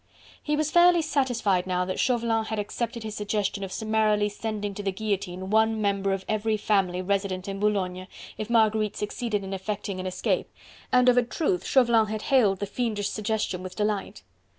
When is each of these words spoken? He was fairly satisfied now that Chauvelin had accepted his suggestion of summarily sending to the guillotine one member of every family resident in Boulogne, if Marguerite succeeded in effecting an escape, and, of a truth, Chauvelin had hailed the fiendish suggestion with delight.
He 0.41 0.55
was 0.55 0.71
fairly 0.71 1.03
satisfied 1.03 1.67
now 1.67 1.85
that 1.85 1.99
Chauvelin 1.99 2.45
had 2.45 2.57
accepted 2.57 3.03
his 3.03 3.13
suggestion 3.13 3.63
of 3.63 3.71
summarily 3.71 4.29
sending 4.29 4.73
to 4.73 4.81
the 4.81 4.91
guillotine 4.91 5.51
one 5.51 5.79
member 5.79 6.11
of 6.11 6.25
every 6.27 6.57
family 6.57 7.03
resident 7.03 7.47
in 7.47 7.59
Boulogne, 7.59 8.07
if 8.35 8.49
Marguerite 8.49 8.97
succeeded 8.97 9.43
in 9.43 9.53
effecting 9.53 9.99
an 9.99 10.07
escape, 10.07 10.49
and, 10.91 11.07
of 11.07 11.17
a 11.19 11.23
truth, 11.23 11.67
Chauvelin 11.67 12.07
had 12.07 12.23
hailed 12.23 12.57
the 12.61 12.65
fiendish 12.65 13.09
suggestion 13.09 13.61
with 13.61 13.75
delight. 13.75 14.23